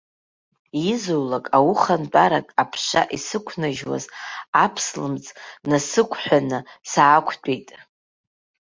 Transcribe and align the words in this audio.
Изулак, 0.91 1.45
аухантәарак 1.57 2.47
аԥша 2.61 3.01
исықәнажьуаз 3.15 4.05
аԥслымӡ 4.63 5.25
насықәҳәаны 5.69 6.59
саақәтәеит. 6.91 7.69